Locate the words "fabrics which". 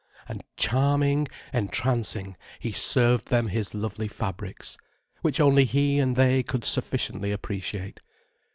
4.07-5.39